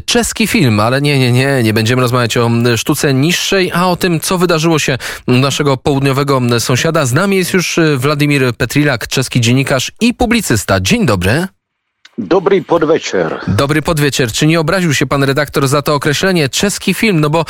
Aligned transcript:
czeski 0.00 0.46
film, 0.46 0.80
ale 0.80 1.02
nie, 1.02 1.18
nie, 1.18 1.32
nie, 1.32 1.62
nie 1.62 1.74
będziemy 1.74 2.02
rozmawiać 2.02 2.36
o 2.36 2.50
sztuce 2.76 3.14
niższej, 3.14 3.70
a 3.74 3.88
o 3.88 3.96
tym, 3.96 4.20
co 4.20 4.38
wydarzyło 4.38 4.78
się 4.78 4.98
naszego 5.26 5.76
południowego 5.76 6.40
sąsiada. 6.58 7.06
Z 7.06 7.12
nami 7.12 7.36
jest 7.36 7.52
już 7.52 7.80
Władimir 7.96 8.54
Petrilak, 8.56 9.08
czeski 9.08 9.40
dziennikarz 9.40 9.92
i 10.00 10.14
publicysta. 10.14 10.80
Dzień 10.80 11.06
dobry. 11.06 11.46
Dobry 12.22 12.62
podwieczór. 12.62 13.40
Dobry 13.48 13.82
podwieczór. 13.82 14.32
Czy 14.32 14.46
nie 14.46 14.60
obraził 14.60 14.94
się 14.94 15.06
pan 15.06 15.24
redaktor 15.24 15.68
za 15.68 15.82
to 15.82 15.94
określenie 15.94 16.48
czeski 16.48 16.94
film? 16.94 17.20
No 17.20 17.30
bo 17.30 17.44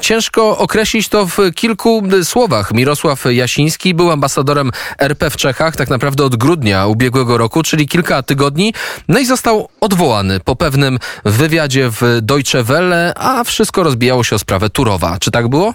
ciężko 0.00 0.58
określić 0.58 1.08
to 1.08 1.26
w 1.26 1.38
kilku 1.54 2.02
słowach. 2.22 2.72
Mirosław 2.72 3.24
Jasiński 3.30 3.94
był 3.94 4.10
ambasadorem 4.10 4.70
RP 4.98 5.30
w 5.30 5.36
Czechach 5.36 5.76
tak 5.76 5.90
naprawdę 5.90 6.24
od 6.24 6.36
grudnia 6.36 6.86
ubiegłego 6.86 7.38
roku, 7.38 7.62
czyli 7.62 7.88
kilka 7.88 8.22
tygodni. 8.22 8.74
No 9.08 9.18
i 9.18 9.26
został 9.26 9.68
odwołany 9.80 10.40
po 10.40 10.56
pewnym 10.56 10.98
wywiadzie 11.24 11.90
w 11.90 12.18
Deutsche 12.22 12.62
Welle, 12.62 13.12
a 13.16 13.44
wszystko 13.44 13.82
rozbijało 13.82 14.24
się 14.24 14.36
o 14.36 14.38
sprawę 14.38 14.70
Turowa. 14.70 15.16
Czy 15.20 15.30
tak 15.30 15.48
było? 15.48 15.74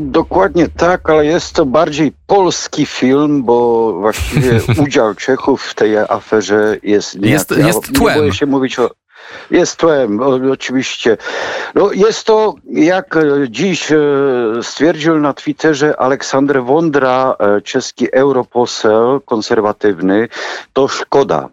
Dokładnie 0.00 0.68
tak, 0.68 1.10
ale 1.10 1.26
jest 1.26 1.52
to 1.52 1.66
bardziej 1.66 2.12
polski 2.26 2.86
film, 2.86 3.42
bo 3.44 3.92
właściwie 3.92 4.60
udział 4.84 5.14
Czechów 5.14 5.62
w 5.62 5.74
tej 5.74 5.98
aferze 5.98 6.76
jest... 6.82 7.14
Jest, 7.14 7.50
ja, 7.50 7.66
jest 7.66 7.92
tłem. 7.92 8.14
Nie 8.14 8.20
boję 8.20 8.32
się 8.32 8.46
mówić 8.46 8.78
o... 8.78 8.90
Jest 9.50 9.76
tłem, 9.76 10.20
oczywiście. 10.52 11.16
No, 11.74 11.92
jest 11.92 12.24
to, 12.24 12.54
jak 12.72 13.18
dziś 13.48 13.92
e, 13.92 13.98
stwierdził 14.62 15.18
na 15.18 15.34
Twitterze 15.34 16.00
Aleksander 16.00 16.64
Wondra, 16.64 17.36
e, 17.38 17.60
czeski 17.60 18.12
europoseł 18.12 19.20
konserwatywny, 19.20 20.28
to 20.72 20.88
szkoda 20.88 21.48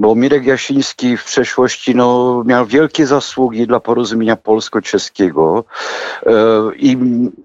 bo 0.00 0.14
Mirek 0.14 0.46
Jasiński 0.46 1.16
w 1.16 1.24
przeszłości 1.24 1.94
no, 1.94 2.42
miał 2.46 2.66
wielkie 2.66 3.06
zasługi 3.06 3.66
dla 3.66 3.80
porozumienia 3.80 4.36
polsko-czeskiego. 4.36 5.64
E, 6.26 6.32
i 6.76 6.98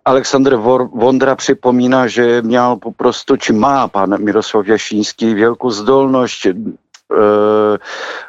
Aleksander 0.03 0.59
Wondra 0.93 1.35
przypomina, 1.35 2.07
że 2.07 2.41
miał 2.43 2.77
po 2.77 2.91
prostu, 2.91 3.37
czy 3.37 3.53
ma 3.53 3.87
pan 3.87 4.23
Mirosław 4.23 4.67
Jasiński 4.67 5.35
wielką 5.35 5.69
zdolność 5.71 6.47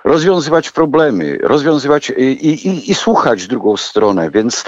rozwiązywać 0.04 0.70
problemy, 0.70 1.38
rozwiązywać 1.42 2.12
i, 2.16 2.22
i, 2.22 2.90
i, 2.90 2.94
słuchać 2.94 3.46
drugą 3.46 3.76
stronę, 3.76 4.30
więc 4.30 4.64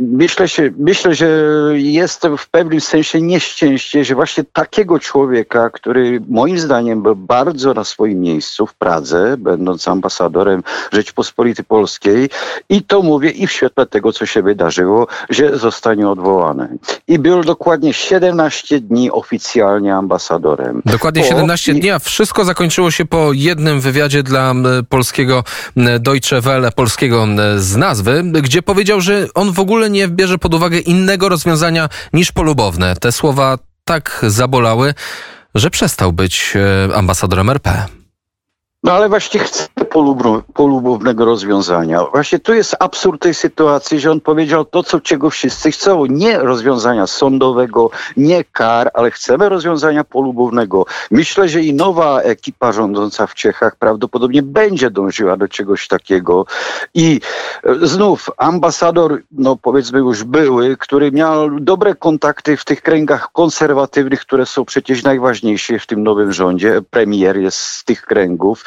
myślę, 0.00 0.48
się, 0.48 0.70
myślę, 0.78 1.14
że 1.14 1.28
jest 1.74 2.26
w 2.38 2.50
pewnym 2.50 2.80
sensie 2.80 3.20
nieszczęście, 3.20 4.04
że 4.04 4.14
właśnie 4.14 4.44
takiego 4.52 4.98
człowieka, 4.98 5.70
który 5.70 6.20
moim 6.28 6.58
zdaniem 6.58 7.02
był 7.02 7.16
bardzo 7.16 7.74
na 7.74 7.84
swoim 7.84 8.20
miejscu 8.20 8.66
w 8.66 8.74
Pradze, 8.74 9.36
będąc 9.36 9.88
ambasadorem 9.88 10.62
Rzeczpospolitej 10.92 11.64
Polskiej 11.64 12.30
i 12.68 12.82
to 12.82 13.02
mówię 13.02 13.30
i 13.30 13.46
w 13.46 13.52
świetle 13.52 13.86
tego, 13.86 14.12
co 14.12 14.26
się 14.26 14.42
wydarzyło, 14.42 15.06
że 15.30 15.58
zostanie 15.58 16.08
odwołany. 16.08 16.78
I 17.08 17.18
był 17.18 17.44
dokładnie 17.44 17.94
17 17.94 18.80
dni 18.80 19.10
oficjalnie 19.10 19.94
ambasadorem. 19.94 20.82
Dokładnie 20.84 21.24
17 21.24 21.74
dni, 21.74 21.90
a 21.90 21.98
wszystko 21.98 22.44
zakończyło 22.44 22.90
się 22.90 23.04
po 23.04 23.29
jednym 23.32 23.80
wywiadzie 23.80 24.22
dla 24.22 24.54
polskiego 24.88 25.44
Deutsche 26.00 26.40
Welle, 26.40 26.72
polskiego 26.72 27.26
z 27.56 27.76
nazwy, 27.76 28.22
gdzie 28.24 28.62
powiedział, 28.62 29.00
że 29.00 29.26
on 29.34 29.52
w 29.52 29.60
ogóle 29.60 29.90
nie 29.90 30.08
bierze 30.08 30.38
pod 30.38 30.54
uwagę 30.54 30.78
innego 30.78 31.28
rozwiązania 31.28 31.88
niż 32.12 32.32
polubowne. 32.32 32.96
Te 32.96 33.12
słowa 33.12 33.58
tak 33.84 34.20
zabolały, 34.28 34.94
że 35.54 35.70
przestał 35.70 36.12
być 36.12 36.52
e, 36.56 36.96
ambasadorem 36.96 37.50
RP. 37.50 37.86
No 38.82 38.92
ale 38.92 39.08
właśnie 39.08 39.40
polubownego 40.54 41.24
rozwiązania. 41.24 42.04
Właśnie 42.12 42.38
tu 42.38 42.54
jest 42.54 42.76
absurd 42.80 43.22
tej 43.22 43.34
sytuacji, 43.34 44.00
że 44.00 44.10
on 44.10 44.20
powiedział 44.20 44.64
to, 44.64 44.82
co 44.82 45.00
czego 45.00 45.30
wszyscy 45.30 45.72
chcą. 45.72 46.06
Nie 46.06 46.38
rozwiązania 46.38 47.06
sądowego, 47.06 47.90
nie 48.16 48.44
kar, 48.44 48.90
ale 48.94 49.10
chcemy 49.10 49.48
rozwiązania 49.48 50.04
polubownego. 50.04 50.86
Myślę, 51.10 51.48
że 51.48 51.60
i 51.60 51.74
nowa 51.74 52.20
ekipa 52.20 52.72
rządząca 52.72 53.26
w 53.26 53.34
Czechach 53.34 53.76
prawdopodobnie 53.76 54.42
będzie 54.42 54.90
dążyła 54.90 55.36
do 55.36 55.48
czegoś 55.48 55.88
takiego. 55.88 56.46
I 56.94 57.20
e, 57.64 57.86
znów 57.86 58.30
ambasador, 58.36 59.22
no 59.32 59.56
powiedzmy 59.56 59.98
już 59.98 60.24
były, 60.24 60.76
który 60.76 61.12
miał 61.12 61.60
dobre 61.60 61.94
kontakty 61.94 62.56
w 62.56 62.64
tych 62.64 62.82
kręgach 62.82 63.32
konserwatywnych, 63.32 64.20
które 64.20 64.46
są 64.46 64.64
przecież 64.64 65.02
najważniejsze 65.02 65.78
w 65.78 65.86
tym 65.86 66.02
nowym 66.02 66.32
rządzie. 66.32 66.80
Premier 66.90 67.36
jest 67.36 67.58
z 67.58 67.84
tych 67.84 68.02
kręgów 68.02 68.64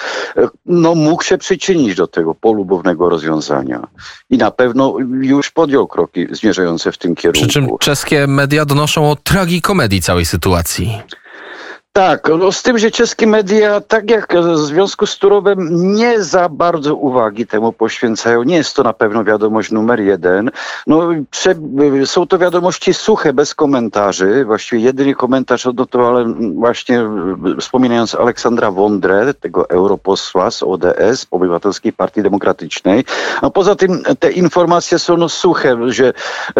no, 0.65 0.95
mógł 1.13 1.23
się 1.23 1.37
przyczynić 1.37 1.95
do 1.95 2.07
tego 2.07 2.35
polubownego 2.35 3.09
rozwiązania. 3.09 3.87
I 4.29 4.37
na 4.37 4.51
pewno 4.51 4.95
już 5.21 5.51
podjął 5.51 5.87
kroki 5.87 6.27
zmierzające 6.31 6.91
w 6.91 6.97
tym 6.97 7.15
kierunku. 7.15 7.47
Przy 7.47 7.53
czym 7.53 7.69
czeskie 7.79 8.27
media 8.27 8.65
donoszą 8.65 9.11
o 9.11 9.15
tragikomedii 9.15 10.01
całej 10.01 10.25
sytuacji. 10.25 11.01
Tak, 11.95 12.29
no 12.39 12.51
z 12.51 12.63
tym, 12.63 12.77
że 12.77 12.91
czeskie 12.91 13.27
media, 13.27 13.81
tak 13.81 14.09
jak 14.11 14.35
w 14.35 14.57
związku 14.57 15.05
z 15.05 15.17
Turowem, 15.17 15.67
nie 15.95 16.23
za 16.23 16.49
bardzo 16.49 16.95
uwagi 16.95 17.47
temu 17.47 17.73
poświęcają. 17.73 18.43
Nie 18.43 18.55
jest 18.55 18.75
to 18.75 18.83
na 18.83 18.93
pewno 18.93 19.23
wiadomość 19.23 19.71
numer 19.71 19.99
jeden. 19.99 20.51
No, 20.87 21.09
prze, 21.31 21.55
są 22.05 22.27
to 22.27 22.37
wiadomości 22.37 22.93
suche, 22.93 23.33
bez 23.33 23.55
komentarzy. 23.55 24.45
Właściwie 24.45 24.81
jedyny 24.81 25.15
komentarz 25.15 25.65
odnotowałem 25.65 26.53
właśnie 26.53 27.03
wspominając 27.59 28.15
Aleksandra 28.15 28.71
Wondrę, 28.71 29.33
tego 29.33 29.69
europosła 29.69 30.51
z 30.51 30.63
ODS, 30.63 31.27
Obywatelskiej 31.31 31.93
Partii 31.93 32.21
Demokratycznej. 32.23 33.05
A 33.41 33.49
poza 33.49 33.75
tym 33.75 34.03
te 34.19 34.31
informacje 34.31 34.99
są 34.99 35.17
no 35.17 35.29
suche, 35.29 35.77
że 35.91 36.13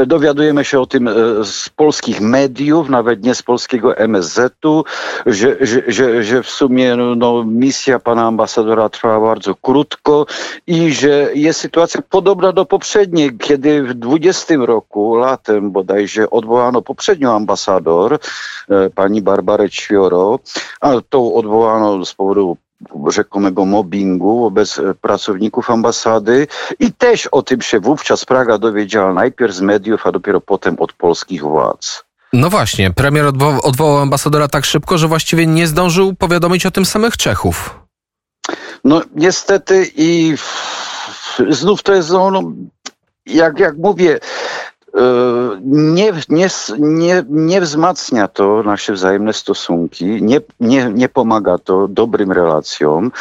dowiadujemy 0.07 0.65
się 0.65 0.79
o 0.79 0.85
tym 0.85 1.07
e, 1.07 1.13
z 1.44 1.69
polskich 1.69 2.21
mediów, 2.21 2.89
nawet 2.89 3.23
nie 3.23 3.35
z 3.35 3.44
polskiego 3.44 3.97
MSZ-u, 3.97 4.83
że, 5.25 5.57
że, 5.61 5.81
że, 5.88 6.23
że 6.23 6.44
w 6.44 6.50
sumie 6.50 6.95
no, 6.95 7.16
no, 7.16 7.44
misja 7.44 8.00
pana 8.00 8.28
ambasadora 8.28 8.89
trwała 8.89 9.28
bardzo 9.28 9.56
krótko 9.56 10.25
i 10.67 10.94
że 10.94 11.29
jest 11.35 11.59
sytuacja 11.59 12.01
podobna 12.09 12.51
do 12.51 12.66
poprzedniej, 12.66 13.38
kiedy 13.38 13.83
w 13.83 13.94
20 13.94 14.56
roku, 14.57 15.16
latem 15.16 15.72
bodajże, 15.72 16.29
odwołano 16.29 16.81
poprzednią 16.81 17.35
ambasador, 17.35 18.19
e, 18.69 18.89
pani 18.89 19.22
Barbarę 19.22 19.69
Ćwioro, 19.69 20.39
a 20.81 20.94
tą 21.09 21.33
odwołano 21.33 22.06
z 22.06 22.13
powodu 22.13 22.57
rzekomego 23.07 23.66
mobbingu 23.66 24.39
wobec 24.39 24.81
pracowników 25.01 25.69
ambasady 25.69 26.47
i 26.79 26.94
też 26.94 27.28
o 27.28 27.41
tym 27.41 27.62
się 27.62 27.79
wówczas 27.79 28.25
Praga 28.25 28.57
dowiedziała 28.57 29.13
najpierw 29.13 29.53
z 29.53 29.62
mediów, 29.62 30.07
a 30.07 30.12
dopiero 30.12 30.41
potem 30.41 30.75
od 30.79 30.94
polskich 30.94 31.41
władz. 31.41 32.03
No 32.33 32.49
właśnie, 32.49 32.91
premier 32.91 33.25
odwo 33.25 33.61
odwołał 33.61 33.97
ambasadora 33.97 34.47
tak 34.47 34.66
szybko, 34.66 34.97
że 34.97 35.07
właściwie 35.07 35.47
nie 35.47 35.67
zdążył 35.67 36.16
powiadomić 36.16 36.66
o 36.66 36.71
tym 36.71 36.85
samych 36.85 37.17
Czechów. 37.17 37.79
No 38.83 39.01
niestety 39.16 39.91
i 39.95 40.35
znów 41.49 41.83
to 41.83 41.94
jest, 41.94 42.09
no, 42.09 42.31
no 42.31 42.51
jak, 43.25 43.59
jak 43.59 43.77
mówię, 43.77 44.19
nie, 45.63 46.13
nie, 46.29 46.47
nie, 46.79 47.23
nie 47.29 47.61
wzmacnia 47.61 48.27
to 48.27 48.63
nasze 48.63 48.93
wzajemne 48.93 49.33
stosunki, 49.33 50.05
nie, 50.05 50.41
nie, 50.59 50.91
nie 50.93 51.09
pomaga 51.09 51.57
to 51.57 51.87
dobrym 51.87 52.31
relacjom 52.31 53.11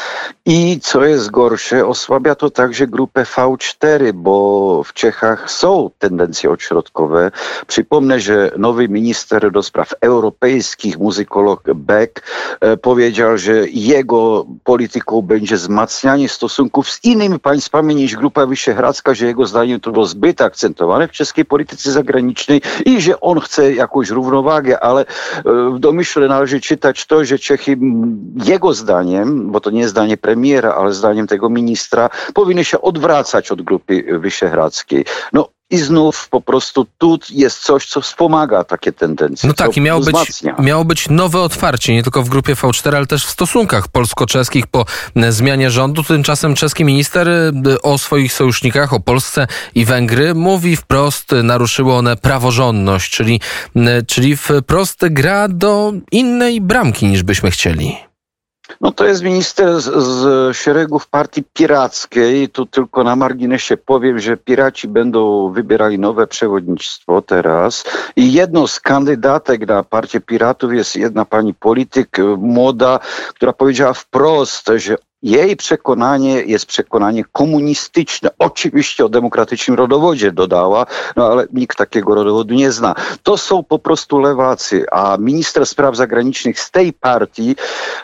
i 0.47 0.81
co 0.83 1.05
jest 1.05 1.31
gorsze, 1.31 1.87
osłabia 1.87 2.35
to 2.35 2.51
także 2.51 2.87
grupę 2.87 3.23
V4, 3.23 4.13
bo 4.13 4.83
w 4.83 4.93
Czechach 4.93 5.51
są 5.51 5.91
tendencje 5.99 6.51
odśrodkowe. 6.51 7.31
Przypomnę, 7.67 8.21
że 8.21 8.53
nowy 8.59 8.89
minister 8.89 9.53
do 9.53 9.63
spraw 9.63 9.95
europejskich, 10.01 10.99
muzykolog 10.99 11.63
Beck, 11.75 12.23
e, 12.61 12.77
powiedział, 12.77 13.39
że 13.39 13.69
jego 13.69 14.47
polityką 14.65 15.23
będzie 15.23 15.57
wzmacnianie 15.57 16.29
stosunków 16.29 16.91
z 16.91 17.05
innymi 17.05 17.39
państwami 17.39 17.95
niż 17.95 18.17
Grupa 18.17 18.47
Wyszehradzka, 18.47 19.15
że 19.15 19.27
jego 19.27 19.47
zdaniem 19.47 19.81
to 19.81 19.93
było 19.93 20.07
zbyt 20.07 20.41
akcentowane 20.41 21.09
w 21.09 21.13
czeskiej 21.13 21.45
polityce 21.45 21.62
polityce 21.63 21.93
zagranicznej 21.93 22.63
i 22.85 23.01
że 23.01 23.21
on 23.21 23.41
chce 23.41 23.75
jakąś 23.75 24.11
równowagę, 24.11 24.81
ale 24.81 25.01
e, 25.01 25.07
w 25.75 25.79
domyśle 25.79 26.29
należy 26.29 26.61
czytać 26.61 27.07
to, 27.07 27.25
że 27.25 27.39
Czechy 27.39 27.77
jego 28.45 28.75
zdaniem, 28.75 29.51
bo 29.53 29.61
to 29.61 29.71
nie 29.71 29.89
zdanie 29.89 30.17
premiera, 30.17 30.75
ale 30.75 30.93
zdaniem 30.93 31.27
tego 31.27 31.49
ministra, 31.49 32.11
powinny 32.35 32.65
się 32.65 32.81
odwracać 32.81 33.53
od 33.53 33.63
Grupy 33.63 34.19
Wyszehradzkiej. 34.19 35.05
No 35.33 35.49
i 35.73 35.79
znów 35.79 36.29
po 36.29 36.41
prostu 36.41 36.87
tu 36.99 37.19
jest 37.31 37.59
coś, 37.59 37.87
co 37.87 38.01
wspomaga 38.01 38.65
takie 38.65 38.93
tendencje. 38.93 39.49
No 39.49 39.55
tak, 39.55 39.77
i 39.77 39.81
miało 39.81 40.01
być, 40.01 40.43
miało 40.59 40.85
być 40.85 41.09
nowe 41.09 41.41
otwarcie, 41.41 41.95
nie 41.95 42.03
tylko 42.03 42.23
w 42.23 42.29
grupie 42.29 42.55
V4, 42.55 42.97
ale 42.97 43.07
też 43.07 43.27
w 43.27 43.31
stosunkach 43.31 43.89
polsko-czeskich 43.89 44.67
po 44.67 44.85
e, 45.17 45.33
zmianie 45.33 45.71
rządu. 45.71 46.03
Tymczasem 46.03 46.55
czeski 46.55 46.85
minister 46.85 47.29
e, 47.29 47.53
o 47.83 47.99
swoich 47.99 48.33
sojusznikach, 48.33 48.93
o 48.93 49.01
Polsce 49.01 49.47
i 49.75 49.85
Węgry 49.85 50.35
mówi 50.35 50.77
wprost, 50.77 51.33
e, 51.33 51.43
naruszyły 51.43 51.95
one 51.95 52.17
praworządność, 52.17 53.13
czyli, 53.13 53.41
czyli 54.07 54.37
wprost 54.37 54.99
gra 55.11 55.49
do 55.49 55.93
innej 56.11 56.61
bramki 56.61 57.07
niż 57.07 57.23
byśmy 57.23 57.51
chcieli. 57.51 58.12
No 58.81 58.93
to 58.93 59.05
jest 59.05 59.23
minister 59.23 59.81
z, 59.81 59.85
z 59.85 60.57
szeregów 60.57 61.07
partii 61.09 61.43
pirackiej. 61.53 62.49
Tu 62.49 62.67
tylko 62.67 63.05
na 63.05 63.17
marginesie 63.17 63.77
powiem, 63.77 64.19
że 64.19 64.37
piraci 64.37 64.89
będą 64.89 65.53
wybierali 65.53 65.99
nowe 65.99 66.27
przewodnictwo 66.27 67.23
teraz. 67.23 67.85
I 68.17 68.33
jedną 68.33 68.67
z 68.67 68.81
kandydatek 68.81 69.69
na 69.69 69.83
partię 69.83 70.21
piratów 70.21 70.75
jest 70.75 70.97
jedna 70.97 71.25
pani 71.25 71.55
polityk 71.55 72.17
młoda, 72.39 72.99
która 73.35 73.53
powiedziała 73.53 73.93
wprost, 73.93 74.71
że 74.77 74.97
jej 75.23 75.57
przekonanie 75.57 76.43
jest 76.43 76.67
przekonanie 76.67 77.25
komunistyczne. 77.33 78.31
Oczywiście 78.39 79.05
o 79.05 79.09
demokratycznym 79.09 79.77
rodowodzie 79.77 80.33
dodała, 80.33 80.87
no 81.17 81.27
ale 81.27 81.47
nikt 81.53 81.79
takiego 81.79 82.15
rodowodu 82.15 82.55
nie 82.55 82.73
zna. 82.73 82.95
To 83.23 83.37
są 83.37 83.63
po 83.63 83.79
prostu 83.79 84.19
lewacy, 84.19 84.85
a 84.93 85.17
minister 85.21 85.67
spraw 85.67 85.97
zagranicznych 85.97 86.61
z 86.61 86.71
tej 86.71 86.93
partii, 86.93 87.57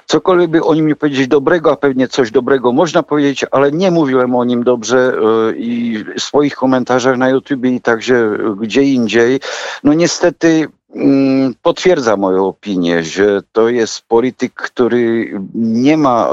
cokolwiek 0.06 0.50
by 0.50 0.64
o 0.64 0.74
nim 0.74 0.86
nie 0.86 0.96
powiedzieć 0.96 1.28
dobrego, 1.28 1.72
a 1.72 1.76
pewnie 1.76 2.08
coś 2.08 2.30
dobrego 2.30 2.72
można 2.72 3.02
powiedzieć, 3.02 3.44
ale 3.50 3.72
nie 3.72 3.90
mówiłem 3.90 4.34
o 4.34 4.44
nim 4.44 4.64
dobrze 4.64 5.12
yy, 5.20 5.56
i 5.58 6.04
w 6.16 6.22
swoich 6.22 6.54
komentarzach 6.54 7.16
na 7.16 7.28
YouTube 7.28 7.64
i 7.64 7.80
także 7.80 8.38
gdzie 8.60 8.82
indziej. 8.82 9.40
No 9.84 9.94
niestety 9.94 10.68
Mm, 10.94 11.54
potwierdza 11.62 12.16
moją 12.16 12.46
opinię, 12.46 13.02
że 13.04 13.42
to 13.52 13.68
jest 13.68 14.02
polityk, 14.08 14.54
który 14.54 15.32
nie 15.54 15.96
ma, 15.96 16.30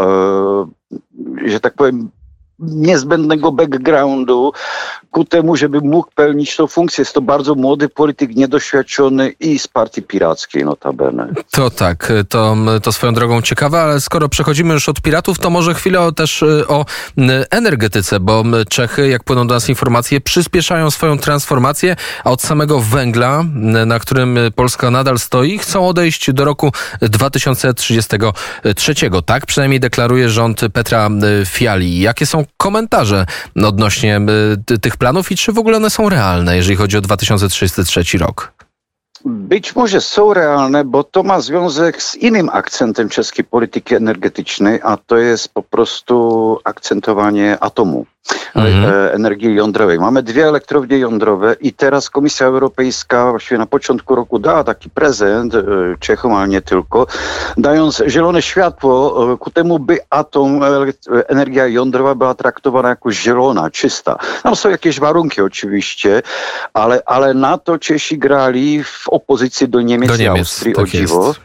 e, 1.39 1.49
że 1.49 1.59
tak 1.59 1.73
powiem, 1.73 2.11
niezbędnego 2.59 3.51
backgroundu 3.51 4.53
ku 5.11 5.25
temu, 5.25 5.55
żeby 5.55 5.81
mógł 5.81 6.09
pełnić 6.15 6.55
tą 6.55 6.67
funkcję. 6.67 7.01
Jest 7.01 7.13
to 7.13 7.21
bardzo 7.21 7.55
młody 7.55 7.89
polityk, 7.89 8.35
niedoświadczony 8.35 9.29
i 9.29 9.59
z 9.59 9.67
partii 9.67 10.01
pirackiej 10.01 10.65
notabene. 10.65 11.33
To 11.51 11.69
tak, 11.69 12.13
to, 12.29 12.55
to 12.83 12.91
swoją 12.91 13.13
drogą 13.13 13.41
ciekawe, 13.41 13.81
ale 13.81 14.01
skoro 14.01 14.29
przechodzimy 14.29 14.73
już 14.73 14.89
od 14.89 15.01
piratów, 15.01 15.39
to 15.39 15.49
może 15.49 15.73
chwilę 15.73 16.11
też 16.15 16.41
y, 16.41 16.67
o 16.67 16.85
energetyce, 17.49 18.19
bo 18.19 18.43
Czechy, 18.69 19.07
jak 19.07 19.23
płyną 19.23 19.47
do 19.47 19.53
nas 19.53 19.69
informacje, 19.69 20.21
przyspieszają 20.21 20.91
swoją 20.91 21.17
transformację, 21.17 21.95
a 22.23 22.31
od 22.31 22.41
samego 22.41 22.79
węgla, 22.79 23.43
na 23.85 23.99
którym 23.99 24.39
Polska 24.55 24.91
nadal 24.91 25.19
stoi, 25.19 25.57
chcą 25.57 25.87
odejść 25.87 26.31
do 26.31 26.45
roku 26.45 26.71
2033. 27.01 28.93
Tak 29.25 29.45
przynajmniej 29.45 29.79
deklaruje 29.79 30.29
rząd 30.29 30.61
Petra 30.73 31.09
Fiali. 31.45 31.99
Jakie 31.99 32.25
są 32.25 32.44
komentarze 32.57 33.25
odnośnie 33.63 34.21
y, 34.71 34.79
tych 34.79 34.97
planów 34.97 35.31
i 35.31 35.37
czy 35.37 35.51
w 35.51 35.59
ogóle 35.59 35.77
one 35.77 35.89
są 35.89 36.09
realne, 36.09 36.55
jeżeli 36.55 36.75
chodzi 36.75 36.97
o 36.97 37.01
2033 37.01 38.17
rok? 38.17 38.53
Być 39.25 39.75
może 39.75 40.01
są 40.01 40.33
realne, 40.33 40.85
bo 40.85 41.03
to 41.03 41.23
ma 41.23 41.41
związek 41.41 42.01
z 42.01 42.15
innym 42.15 42.49
akcentem 42.49 43.09
czeskiej 43.09 43.45
polityki 43.45 43.95
energetycznej, 43.95 44.79
a 44.83 44.97
to 44.97 45.17
jest 45.17 45.53
po 45.53 45.63
prostu 45.63 46.59
akcentowanie 46.63 47.57
atomu 47.59 48.05
mhm. 48.55 48.93
E, 48.93 49.13
energii 49.13 49.55
jądrowej. 49.55 49.99
Mamy 49.99 50.23
dwie 50.23 50.47
elektrownie 50.47 50.97
jądrowe 50.97 51.55
i 51.61 51.73
teraz 51.73 52.09
Komisja 52.09 52.47
Europejska 52.47 53.29
właściwie 53.31 53.57
na 53.57 53.65
początku 53.65 54.15
roku 54.15 54.39
dała 54.39 54.63
taki 54.63 54.89
prezent 54.89 55.55
e, 55.55 55.63
Czechom, 55.99 56.33
ale 56.33 56.47
nie 56.47 56.61
tylko, 56.61 57.07
dając 57.57 58.03
zielone 58.07 58.41
światło 58.41 59.33
e, 59.33 59.37
ku 59.37 59.51
temu, 59.51 59.79
by 59.79 59.99
atom, 60.09 60.61
energia 61.27 61.67
jądrowa 61.67 62.15
była 62.15 62.33
traktowana 62.33 62.89
jako 62.89 63.11
zielona, 63.11 63.71
czysta. 63.71 64.17
Tam 64.43 64.55
są 64.55 64.69
jakieś 64.69 64.99
warunki 64.99 65.41
oczywiście, 65.41 66.21
ale, 66.73 67.01
ale 67.05 67.33
na 67.33 67.57
to 67.57 67.79
Czesi 67.79 68.17
grali 68.17 68.83
w 68.83 69.09
opozycji 69.09 69.69
do 69.69 69.81
Niemiec, 69.81 70.09
do 70.09 70.17
Niemiec 70.17 70.35
i 70.35 70.39
Austrii, 70.39 70.75
tak 70.75 70.83
o 70.83 70.87
dziwo. 70.87 71.27
Jest. 71.27 71.39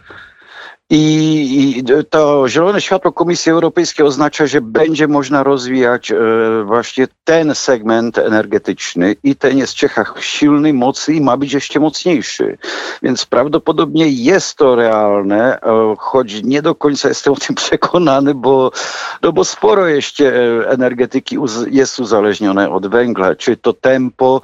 I, 0.93 1.85
to 2.11 2.49
zielone 2.49 2.81
światło 2.81 3.13
Komisji 3.13 3.53
Europejskiej 3.53 4.07
oznacza, 4.07 4.47
że 4.47 4.61
będzie 4.61 5.09
można 5.09 5.43
rozwijać 5.43 6.11
e, 6.13 6.17
właśnie 6.65 7.09
ten 7.25 7.55
segment 7.55 8.19
energetyczny 8.19 9.17
i 9.23 9.37
ten 9.37 9.59
jest 9.59 9.73
w 9.73 9.77
Czechach 9.77 10.15
silny, 10.21 10.73
mocny 10.73 11.15
i 11.15 11.21
ma 11.21 11.37
być 11.37 11.53
jeszcze 11.53 11.81
mocniejszy. 11.81 12.59
Więc 13.03 13.27
prawdopodobnie 13.27 14.09
jest 14.09 14.57
to 14.57 14.75
realne, 14.75 15.61
e, 15.61 15.95
choć 15.99 16.43
nie 16.43 16.63
do 16.63 16.75
końca 16.75 17.09
jestem 17.09 17.33
o 17.33 17.37
tym 17.37 17.57
przekonany, 17.65 18.35
bo, 18.35 18.73
no 19.23 19.33
bo 19.33 19.45
sporo 19.45 19.89
jeszcze 19.89 20.35
e, 20.35 20.69
energetyki 20.69 21.37
jest 21.71 22.01
uzależnione 22.01 22.71
od 22.71 22.87
węgla. 22.87 23.35
Czy 23.35 23.57
to 23.57 23.73
tempo 23.73 24.41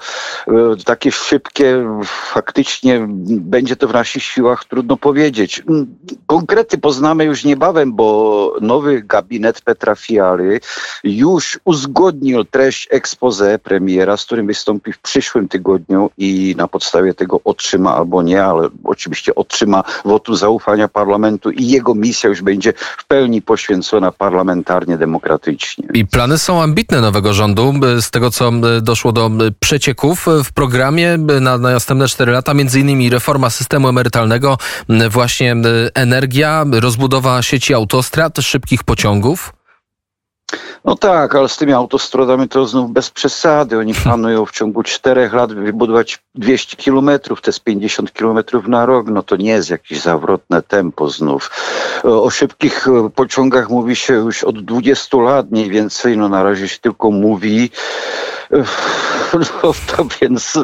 takie 0.84 1.12
szybkie 1.12 1.84
faktycznie 2.04 3.06
będzie 3.28 3.76
to 3.76 3.88
w 3.88 3.92
naszych 3.92 4.22
siłach, 4.22 4.64
trudno 4.64 4.96
powiedzieć 4.96 5.62
Konkrety 6.36 6.78
poznamy 6.78 7.24
już 7.24 7.44
niebawem, 7.44 7.92
bo 7.92 8.56
nowy 8.60 9.02
gabinet 9.02 9.60
Petra 9.60 9.94
Fialy 9.94 10.60
już 11.04 11.58
uzgodnił 11.64 12.44
treść 12.44 12.88
expose 12.90 13.58
premiera, 13.58 14.16
z 14.16 14.24
którym 14.24 14.46
wystąpi 14.46 14.92
w 14.92 14.98
przyszłym 14.98 15.48
tygodniu 15.48 16.10
i 16.18 16.54
na 16.58 16.68
podstawie 16.68 17.14
tego 17.14 17.40
otrzyma 17.44 17.96
albo 17.96 18.22
nie, 18.22 18.44
ale 18.44 18.68
oczywiście 18.84 19.34
otrzyma 19.34 19.84
wotu 20.04 20.34
zaufania 20.34 20.88
parlamentu 20.88 21.50
i 21.50 21.66
jego 21.66 21.94
misja 21.94 22.30
już 22.30 22.42
będzie 22.42 22.72
w 22.76 23.06
pełni 23.06 23.42
poświęcona 23.42 24.12
parlamentarnie, 24.12 24.98
demokratycznie. 24.98 25.88
I 25.94 26.06
plany 26.06 26.38
są 26.38 26.62
ambitne 26.62 27.00
nowego 27.00 27.32
rządu. 27.32 27.72
Z 28.00 28.10
tego, 28.10 28.30
co 28.30 28.52
doszło 28.82 29.12
do 29.12 29.30
przecieków 29.60 30.26
w 30.44 30.52
programie 30.52 31.18
na, 31.18 31.58
na 31.58 31.70
następne 31.70 32.08
4 32.08 32.32
lata, 32.32 32.54
między 32.54 32.80
innymi 32.80 33.10
reforma 33.10 33.50
systemu 33.50 33.88
emerytalnego, 33.88 34.58
właśnie 35.10 35.56
energii, 35.94 36.25
energia, 36.26 36.64
rozbudowa 36.80 37.42
sieci 37.42 37.74
autostrad, 37.74 38.38
szybkich 38.38 38.84
pociągów? 38.84 39.52
No 40.84 40.96
tak, 40.96 41.34
ale 41.34 41.48
z 41.48 41.56
tymi 41.56 41.72
autostradami 41.72 42.48
to 42.48 42.66
znów 42.66 42.90
bez 42.92 43.10
przesady. 43.10 43.78
Oni 43.78 43.94
planują 44.02 44.46
w 44.46 44.50
ciągu 44.50 44.82
czterech 44.82 45.32
lat 45.32 45.52
wybudować 45.52 46.18
200 46.34 46.76
kilometrów, 46.76 47.40
to 47.40 47.50
jest 47.50 47.64
50 47.64 48.12
kilometrów 48.12 48.68
na 48.68 48.86
rok. 48.86 49.06
No 49.08 49.22
to 49.22 49.36
nie 49.36 49.50
jest 49.50 49.70
jakieś 49.70 50.00
zawrotne 50.00 50.62
tempo 50.62 51.10
znów. 51.10 51.50
O 52.04 52.30
szybkich 52.30 52.86
pociągach 53.14 53.70
mówi 53.70 53.96
się 53.96 54.14
już 54.14 54.44
od 54.44 54.64
20 54.64 55.16
lat 55.16 55.50
mniej 55.50 55.70
więcej. 55.70 56.18
No 56.18 56.28
na 56.28 56.42
razie 56.42 56.68
się 56.68 56.78
tylko 56.78 57.10
mówi. 57.10 57.70
No 59.62 59.72
to 59.96 60.06
więc 60.20 60.58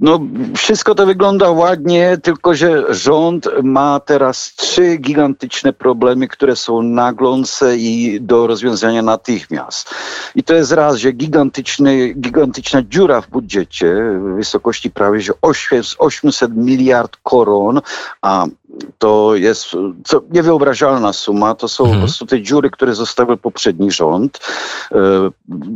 no, 0.00 0.20
wszystko 0.56 0.94
to 0.94 1.06
wygląda 1.06 1.50
ładnie, 1.50 2.18
tylko 2.22 2.54
że 2.54 2.94
rząd 2.94 3.48
ma 3.62 4.00
teraz 4.00 4.54
trzy 4.56 4.96
gigantyczne 4.96 5.72
problemy, 5.72 6.28
które 6.28 6.56
są 6.56 6.82
naglące 6.82 7.76
i 7.76 8.20
do 8.20 8.46
rozwiązania 8.46 9.02
natychmiast. 9.02 9.94
I 10.34 10.44
to 10.44 10.54
jest 10.54 10.72
raz, 10.72 10.96
że 10.96 11.12
gigantyczny, 11.12 12.14
gigantyczna 12.14 12.82
dziura 12.82 13.20
w 13.20 13.28
budżecie 13.28 13.94
w 14.18 14.36
wysokości 14.36 14.90
prawie 14.90 15.20
że 15.20 15.32
800 15.98 16.56
miliard 16.56 17.16
koron, 17.22 17.80
a 18.22 18.46
to 18.98 19.36
jest 19.36 19.66
co, 20.04 20.22
niewyobrażalna 20.30 21.12
suma. 21.12 21.54
To 21.54 21.68
są 21.68 21.84
mhm. 21.84 22.00
po 22.00 22.06
prostu 22.06 22.26
te 22.26 22.42
dziury, 22.42 22.70
które 22.70 22.94
zostały 22.94 23.36
poprzedni 23.36 23.90
rząd 23.90 24.40
e, 24.92 24.96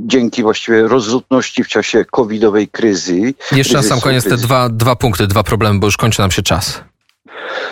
dzięki 0.06 0.42
właściwie 0.42 0.88
rozrzutności 0.88 1.64
w 1.64 1.68
czasie 1.68 2.04
covidowej 2.04 2.68
kryzy. 2.68 3.34
Jeszcze 3.52 3.76
na 3.76 3.82
sam 3.82 4.00
koniec 4.00 4.24
te 4.24 4.36
dwa, 4.36 4.68
dwa 4.68 4.96
punkty, 4.96 5.26
dwa 5.26 5.42
problemy, 5.42 5.78
bo 5.78 5.86
już 5.86 5.96
kończy 5.96 6.20
nam 6.20 6.30
się 6.30 6.42
czas. 6.42 6.80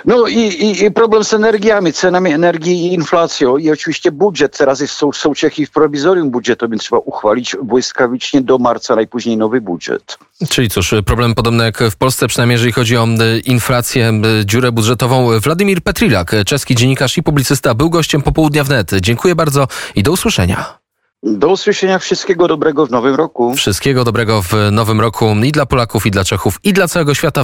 No 0.04 0.26
i, 0.26 0.38
i, 0.38 0.84
i, 0.84 0.90
problem 0.90 1.24
z 1.24 1.34
energiami, 1.34 1.92
cenami 1.92 2.32
energii 2.32 2.86
i 2.86 2.94
inflacją 2.94 3.56
i 3.56 3.70
oczywiście 3.70 4.12
budżet. 4.12 4.58
Teraz 4.58 4.80
jest, 4.80 4.94
są, 4.94 5.12
są 5.12 5.34
Czechy 5.34 5.66
w 5.66 5.70
prowizorium 5.70 6.30
budżetowym, 6.30 6.78
trzeba 6.78 6.98
uchwalić 6.98 7.56
błyskawicznie 7.62 8.40
do 8.40 8.58
marca 8.58 8.96
najpóźniej 8.96 9.36
nowy 9.36 9.60
budżet. 9.60 10.18
Czyli 10.48 10.70
cóż, 10.70 10.94
problem 11.06 11.34
podobny 11.34 11.64
jak 11.64 11.78
w 11.90 11.96
Polsce, 11.96 12.28
przynajmniej 12.28 12.54
jeżeli 12.54 12.72
chodzi 12.72 12.96
o 12.96 13.06
inflację, 13.44 14.12
dziurę 14.44 14.72
budżetową. 14.72 15.40
Władimir 15.40 15.82
Petrilak, 15.82 16.32
czeski 16.46 16.74
dziennikarz 16.74 17.18
i 17.18 17.22
publicysta, 17.22 17.74
był 17.74 17.90
gościem 17.90 18.22
popołudnia 18.22 18.64
wnet. 18.64 18.90
Dziękuję 19.00 19.34
bardzo 19.34 19.68
i 19.94 20.02
do 20.02 20.12
usłyszenia. 20.12 20.80
Do 21.22 21.48
usłyszenia. 21.48 21.98
Wszystkiego 21.98 22.48
dobrego 22.48 22.86
w 22.86 22.90
nowym 22.90 23.14
roku. 23.14 23.54
Wszystkiego 23.54 24.04
dobrego 24.04 24.42
w 24.42 24.52
nowym 24.72 25.00
roku 25.00 25.34
i 25.44 25.52
dla 25.52 25.66
Polaków, 25.66 26.06
i 26.06 26.10
dla 26.10 26.24
Czechów, 26.24 26.58
i 26.64 26.72
dla 26.72 26.88
całego 26.88 27.14
świata. 27.14 27.38